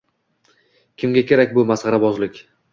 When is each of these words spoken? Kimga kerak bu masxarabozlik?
Kimga 1.03 1.25
kerak 1.33 1.55
bu 1.61 1.69
masxarabozlik? 1.75 2.45